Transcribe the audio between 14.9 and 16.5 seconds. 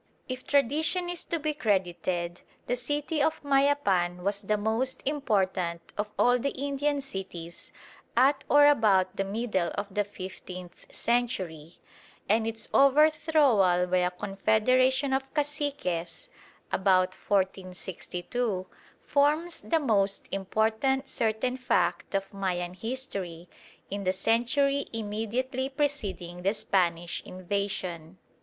of caciques